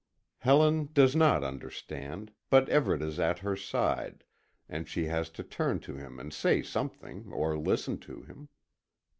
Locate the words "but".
2.49-2.67